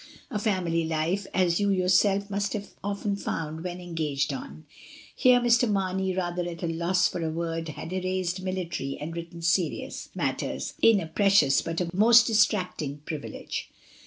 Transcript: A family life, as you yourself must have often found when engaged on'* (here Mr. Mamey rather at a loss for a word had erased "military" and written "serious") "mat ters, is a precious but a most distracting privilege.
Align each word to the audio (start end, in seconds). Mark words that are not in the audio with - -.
A 0.31 0.39
family 0.39 0.83
life, 0.83 1.27
as 1.31 1.59
you 1.59 1.69
yourself 1.69 2.27
must 2.27 2.53
have 2.53 2.69
often 2.83 3.15
found 3.15 3.63
when 3.63 3.79
engaged 3.79 4.33
on'* 4.33 4.65
(here 5.15 5.39
Mr. 5.39 5.69
Mamey 5.69 6.15
rather 6.15 6.41
at 6.49 6.63
a 6.63 6.67
loss 6.67 7.07
for 7.07 7.23
a 7.23 7.29
word 7.29 7.69
had 7.69 7.93
erased 7.93 8.41
"military" 8.41 8.97
and 8.99 9.15
written 9.15 9.43
"serious") 9.43 10.09
"mat 10.15 10.39
ters, 10.39 10.73
is 10.81 10.97
a 10.99 11.05
precious 11.05 11.61
but 11.61 11.81
a 11.81 11.91
most 11.95 12.25
distracting 12.25 13.01
privilege. 13.05 13.69